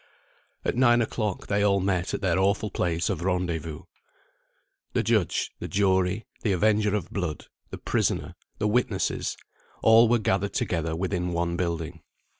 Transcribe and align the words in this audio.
At 0.65 0.75
nine 0.75 0.99
o'clock 0.99 1.45
they 1.45 1.61
all 1.61 1.79
met 1.79 2.15
at 2.15 2.21
their 2.21 2.39
awful 2.39 2.71
place 2.71 3.07
of 3.07 3.21
rendezvous. 3.21 3.83
The 4.93 5.03
judge, 5.03 5.51
the 5.59 5.67
jury, 5.67 6.25
the 6.41 6.53
avenger 6.53 6.95
of 6.95 7.11
blood, 7.11 7.45
the 7.69 7.77
prisoner, 7.77 8.33
the 8.57 8.67
witnesses 8.67 9.37
all 9.83 10.09
were 10.09 10.17
gathered 10.17 10.55
together 10.55 10.95
within 10.95 11.33
one 11.33 11.55
building. 11.55 12.01